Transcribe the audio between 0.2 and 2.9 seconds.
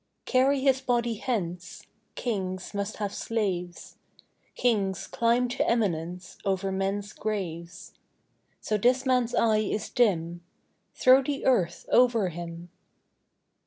Carry his body hence, Kings